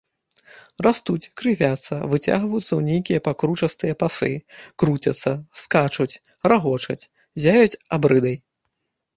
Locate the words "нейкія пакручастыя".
2.89-3.93